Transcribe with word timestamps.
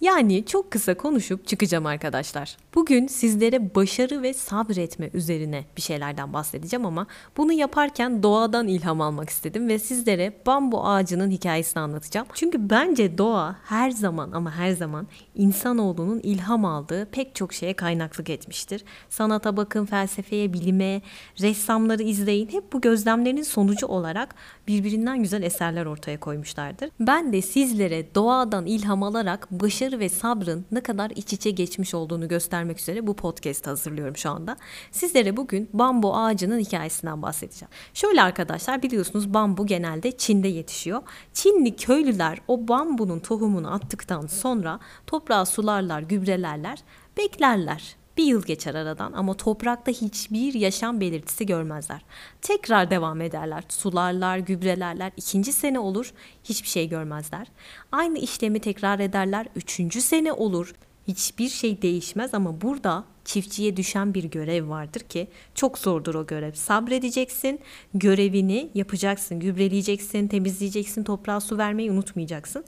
Yani 0.00 0.44
çok 0.46 0.70
kısa 0.70 0.94
konuşup 0.94 1.46
çıkacağım 1.46 1.86
arkadaşlar. 1.86 2.56
Bugün 2.74 3.06
sizlere 3.06 3.74
başarı 3.74 4.22
ve 4.22 4.34
sabretme 4.34 5.10
üzerine 5.14 5.64
bir 5.76 5.82
şeylerden 5.82 6.32
bahsedeceğim 6.32 6.86
ama 6.86 7.06
bunu 7.36 7.52
yaparken 7.52 8.22
doğadan 8.22 8.68
ilham 8.68 9.00
almak 9.00 9.30
istedim 9.30 9.68
ve 9.68 9.78
sizlere 9.78 10.32
bambu 10.46 10.86
ağacının 10.86 11.30
hikayesini 11.30 11.82
anlatacağım. 11.82 12.26
Çünkü 12.34 12.70
bence 12.70 13.18
doğa 13.18 13.56
her 13.64 13.90
zaman 13.90 14.32
ama 14.32 14.52
her 14.52 14.70
zaman 14.70 15.06
insanoğlunun 15.34 16.20
ilham 16.22 16.64
aldığı 16.64 17.06
pek 17.12 17.34
çok 17.34 17.52
şeye 17.52 17.74
kaynaklık 17.74 18.30
etmiştir. 18.30 18.84
Sanata 19.08 19.56
bakın, 19.56 19.84
felsefeye, 19.84 20.52
bilime, 20.52 21.02
ressamları 21.40 22.02
izleyin. 22.02 22.48
Hep 22.48 22.72
bu 22.72 22.80
gözlemlerin 22.80 23.42
sonucu 23.42 23.86
olarak 23.86 24.34
birbirinden 24.68 25.22
güzel 25.22 25.42
eserler 25.42 25.86
ortaya 25.86 26.20
koymuşlardır. 26.20 26.90
Ben 27.00 27.32
de 27.32 27.42
sizlere 27.42 28.14
doğadan 28.14 28.66
ilham 28.66 29.02
alarak 29.02 29.50
başarı 29.50 29.85
ve 29.92 30.08
sabrın 30.08 30.66
ne 30.72 30.80
kadar 30.80 31.10
iç 31.10 31.32
içe 31.32 31.50
geçmiş 31.50 31.94
olduğunu 31.94 32.28
göstermek 32.28 32.80
üzere 32.80 33.06
bu 33.06 33.16
podcast 33.16 33.66
hazırlıyorum 33.66 34.16
şu 34.16 34.30
anda. 34.30 34.56
Sizlere 34.90 35.36
bugün 35.36 35.68
bambu 35.72 36.16
ağacının 36.16 36.58
hikayesinden 36.58 37.22
bahsedeceğim. 37.22 37.70
Şöyle 37.94 38.22
arkadaşlar 38.22 38.82
biliyorsunuz 38.82 39.34
bambu 39.34 39.66
genelde 39.66 40.12
Çin'de 40.12 40.48
yetişiyor. 40.48 41.02
Çinli 41.32 41.76
köylüler 41.76 42.38
o 42.48 42.68
bambunun 42.68 43.18
tohumunu 43.18 43.74
attıktan 43.74 44.26
sonra 44.26 44.80
toprağı 45.06 45.46
sularlar, 45.46 46.02
gübrelerler, 46.02 46.78
beklerler. 47.16 47.96
Bir 48.16 48.24
yıl 48.24 48.42
geçer 48.42 48.74
aradan 48.74 49.12
ama 49.12 49.34
toprakta 49.34 49.92
hiçbir 49.92 50.54
yaşam 50.54 51.00
belirtisi 51.00 51.46
görmezler. 51.46 52.02
Tekrar 52.42 52.90
devam 52.90 53.20
ederler. 53.20 53.64
Sularlar, 53.68 54.38
gübrelerler. 54.38 55.12
İkinci 55.16 55.52
sene 55.52 55.78
olur, 55.78 56.12
hiçbir 56.44 56.68
şey 56.68 56.88
görmezler. 56.88 57.46
Aynı 57.92 58.18
işlemi 58.18 58.60
tekrar 58.60 59.00
ederler. 59.00 59.46
Üçüncü 59.56 60.00
sene 60.00 60.32
olur. 60.32 60.74
Hiçbir 61.08 61.48
şey 61.48 61.82
değişmez 61.82 62.34
ama 62.34 62.60
burada 62.60 63.04
çiftçiye 63.24 63.76
düşen 63.76 64.14
bir 64.14 64.24
görev 64.24 64.68
vardır 64.68 65.00
ki 65.00 65.28
çok 65.54 65.78
zordur 65.78 66.14
o 66.14 66.26
görev. 66.26 66.52
Sabredeceksin, 66.52 67.60
görevini 67.94 68.70
yapacaksın, 68.74 69.40
gübreleyeceksin, 69.40 70.28
temizleyeceksin, 70.28 71.04
toprağa 71.04 71.40
su 71.40 71.58
vermeyi 71.58 71.90
unutmayacaksın. 71.90 72.64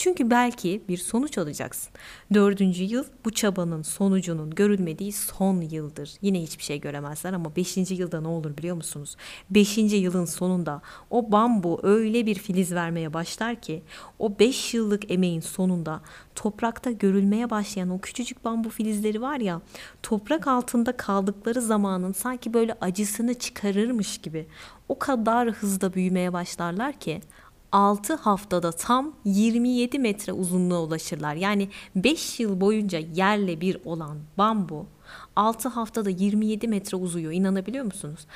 Çünkü 0.00 0.30
belki 0.30 0.82
bir 0.88 0.96
sonuç 0.96 1.38
alacaksın. 1.38 1.92
Dördüncü 2.34 2.84
yıl 2.84 3.04
bu 3.24 3.30
çabanın 3.30 3.82
sonucunun 3.82 4.50
görülmediği 4.50 5.12
son 5.12 5.60
yıldır. 5.60 6.12
Yine 6.22 6.42
hiçbir 6.42 6.64
şey 6.64 6.80
göremezler 6.80 7.32
ama 7.32 7.56
beşinci 7.56 7.94
yılda 7.94 8.20
ne 8.20 8.28
olur 8.28 8.56
biliyor 8.56 8.76
musunuz? 8.76 9.16
Beşinci 9.50 9.96
yılın 9.96 10.24
sonunda 10.24 10.82
o 11.10 11.32
bambu 11.32 11.80
öyle 11.82 12.26
bir 12.26 12.34
filiz 12.34 12.74
vermeye 12.74 13.12
başlar 13.12 13.60
ki 13.60 13.82
o 14.18 14.38
beş 14.38 14.74
yıllık 14.74 15.10
emeğin 15.10 15.40
sonunda 15.40 16.00
toprakta 16.34 16.90
görülmeye 16.90 17.50
başlayan 17.50 17.90
o 17.90 18.00
küçücük 18.00 18.44
bambu 18.44 18.68
filizleri 18.70 19.20
var 19.20 19.40
ya 19.40 19.60
toprak 20.02 20.46
altında 20.46 20.96
kaldıkları 20.96 21.62
zamanın 21.62 22.12
sanki 22.12 22.54
böyle 22.54 22.76
acısını 22.80 23.34
çıkarırmış 23.34 24.18
gibi 24.18 24.46
o 24.88 24.98
kadar 24.98 25.50
hızla 25.50 25.94
büyümeye 25.94 26.32
başlarlar 26.32 26.92
ki 26.92 27.20
6 27.72 28.14
haftada 28.14 28.72
tam 28.72 29.12
27 29.24 29.98
metre 29.98 30.32
uzunluğa 30.32 30.82
ulaşırlar. 30.82 31.34
Yani 31.34 31.68
5 31.96 32.40
yıl 32.40 32.60
boyunca 32.60 32.98
yerle 32.98 33.60
bir 33.60 33.78
olan 33.84 34.18
bambu 34.38 34.86
6 35.36 35.68
haftada 35.68 36.10
27 36.10 36.68
metre 36.68 36.96
uzuyor. 36.96 37.32
İnanabiliyor 37.32 37.84
musunuz? 37.84 38.26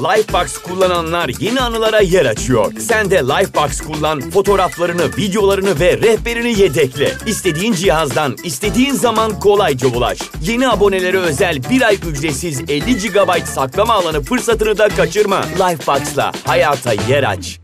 Lifebox 0.00 0.58
kullananlar 0.58 1.30
yeni 1.40 1.60
anılara 1.60 2.00
yer 2.00 2.26
açıyor. 2.26 2.72
Sen 2.78 3.10
de 3.10 3.16
Lifebox 3.16 3.80
kullan, 3.80 4.20
fotoğraflarını, 4.20 5.16
videolarını 5.16 5.80
ve 5.80 5.96
rehberini 5.96 6.60
yedekle. 6.60 7.12
İstediğin 7.26 7.72
cihazdan, 7.72 8.36
istediğin 8.44 8.92
zaman 8.92 9.40
kolayca 9.40 9.88
ulaş. 9.88 10.18
Yeni 10.42 10.68
abonelere 10.68 11.18
özel 11.18 11.58
bir 11.70 11.82
ay 11.82 11.98
ücretsiz 12.10 12.60
50 12.60 12.96
GB 12.96 13.44
saklama 13.44 13.94
alanı 13.94 14.22
fırsatını 14.22 14.78
da 14.78 14.88
kaçırma. 14.88 15.42
Lifebox'la 15.42 16.32
hayata 16.46 16.92
yer 16.92 17.22
aç. 17.22 17.60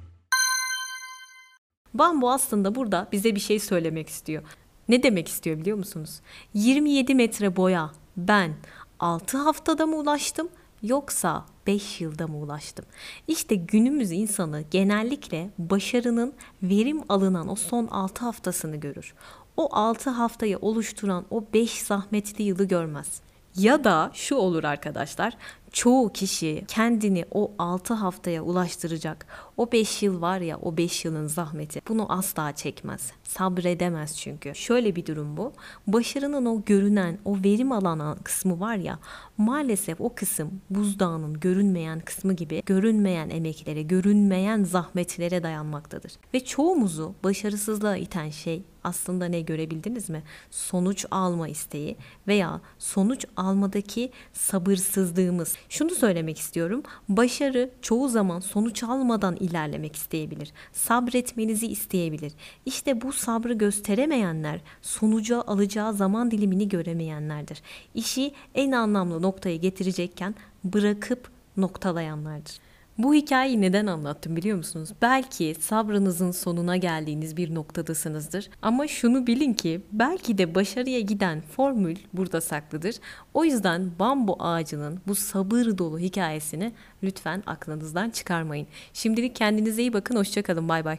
Bambu 1.94 2.30
aslında 2.30 2.74
burada 2.74 3.08
bize 3.12 3.34
bir 3.34 3.40
şey 3.40 3.60
söylemek 3.60 4.08
istiyor. 4.08 4.42
Ne 4.88 5.02
demek 5.02 5.28
istiyor 5.28 5.58
biliyor 5.58 5.76
musunuz? 5.76 6.20
27 6.54 7.14
metre 7.14 7.56
boya 7.56 7.90
ben 8.16 8.56
6 9.00 9.38
haftada 9.38 9.86
mı 9.86 9.96
ulaştım 9.96 10.48
yoksa 10.82 11.46
5 11.66 12.00
yılda 12.00 12.26
mı 12.26 12.36
ulaştım? 12.36 12.84
İşte 13.28 13.54
günümüz 13.54 14.12
insanı 14.12 14.64
genellikle 14.70 15.50
başarının 15.58 16.32
verim 16.62 17.00
alınan 17.08 17.48
o 17.48 17.56
son 17.56 17.86
6 17.86 18.24
haftasını 18.24 18.76
görür. 18.76 19.14
O 19.56 19.68
6 19.74 20.10
haftayı 20.10 20.58
oluşturan 20.58 21.24
o 21.30 21.44
5 21.54 21.82
zahmetli 21.82 22.44
yılı 22.44 22.64
görmez. 22.64 23.20
Ya 23.58 23.84
da 23.84 24.10
şu 24.14 24.34
olur 24.34 24.64
arkadaşlar. 24.64 25.36
Çoğu 25.72 26.12
kişi 26.12 26.64
kendini 26.68 27.24
o 27.30 27.52
6 27.58 27.94
haftaya 27.94 28.42
ulaştıracak. 28.42 29.26
O 29.56 29.72
5 29.72 30.02
yıl 30.02 30.20
var 30.20 30.40
ya 30.40 30.58
o 30.58 30.76
5 30.76 31.04
yılın 31.04 31.26
zahmeti. 31.26 31.80
Bunu 31.88 32.12
asla 32.12 32.52
çekmez. 32.52 33.12
Sabredemez 33.24 34.16
çünkü. 34.16 34.54
Şöyle 34.54 34.96
bir 34.96 35.06
durum 35.06 35.36
bu. 35.36 35.52
Başarının 35.86 36.46
o 36.46 36.62
görünen, 36.64 37.18
o 37.24 37.36
verim 37.44 37.72
alan 37.72 38.16
kısmı 38.24 38.60
var 38.60 38.76
ya 38.76 38.98
maalesef 39.38 40.00
o 40.00 40.14
kısım 40.14 40.60
buzdağının 40.70 41.40
görünmeyen 41.40 42.00
kısmı 42.00 42.32
gibi 42.32 42.62
görünmeyen 42.66 43.30
emeklere, 43.30 43.82
görünmeyen 43.82 44.64
zahmetlere 44.64 45.42
dayanmaktadır. 45.42 46.12
Ve 46.34 46.44
çoğumuzu 46.44 47.14
başarısızlığa 47.24 47.96
iten 47.96 48.30
şey 48.30 48.62
aslında 48.86 49.26
ne 49.26 49.40
görebildiniz 49.40 50.10
mi? 50.10 50.22
Sonuç 50.50 51.06
alma 51.10 51.48
isteği 51.48 51.96
veya 52.28 52.60
sonuç 52.78 53.26
almadaki 53.36 54.10
sabırsızlığımız. 54.32 55.54
Şunu 55.68 55.90
söylemek 55.90 56.38
istiyorum. 56.38 56.82
Başarı 57.08 57.70
çoğu 57.82 58.08
zaman 58.08 58.40
sonuç 58.40 58.82
almadan 58.82 59.36
ilerlemek 59.36 59.96
isteyebilir. 59.96 60.52
Sabretmenizi 60.72 61.66
isteyebilir. 61.66 62.32
İşte 62.66 63.00
bu 63.00 63.12
sabrı 63.12 63.52
gösteremeyenler 63.52 64.60
sonuca 64.82 65.42
alacağı 65.42 65.94
zaman 65.94 66.30
dilimini 66.30 66.68
göremeyenlerdir. 66.68 67.62
İşi 67.94 68.32
en 68.54 68.72
anlamlı 68.72 69.22
noktaya 69.22 69.56
getirecekken 69.56 70.34
bırakıp 70.64 71.30
noktalayanlardır. 71.56 72.66
Bu 72.98 73.14
hikayeyi 73.14 73.60
neden 73.60 73.86
anlattım 73.86 74.36
biliyor 74.36 74.56
musunuz? 74.56 74.92
Belki 75.02 75.54
sabrınızın 75.60 76.30
sonuna 76.30 76.76
geldiğiniz 76.76 77.36
bir 77.36 77.54
noktadasınızdır. 77.54 78.50
Ama 78.62 78.86
şunu 78.86 79.26
bilin 79.26 79.54
ki 79.54 79.80
belki 79.92 80.38
de 80.38 80.54
başarıya 80.54 81.00
giden 81.00 81.40
formül 81.40 81.96
burada 82.12 82.40
saklıdır. 82.40 82.96
O 83.34 83.44
yüzden 83.44 83.90
bambu 83.98 84.36
ağacının 84.38 85.00
bu 85.06 85.14
sabır 85.14 85.78
dolu 85.78 85.98
hikayesini 85.98 86.72
lütfen 87.02 87.42
aklınızdan 87.46 88.10
çıkarmayın. 88.10 88.66
Şimdilik 88.92 89.36
kendinize 89.36 89.82
iyi 89.82 89.92
bakın. 89.92 90.16
Hoşçakalın. 90.16 90.68
Bay 90.68 90.84
bay. 90.84 90.98